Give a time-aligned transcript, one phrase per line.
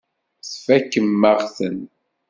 [0.51, 1.79] Tfakem-aɣ-ten.